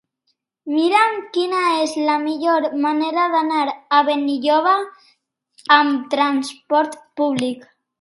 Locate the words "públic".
7.23-7.67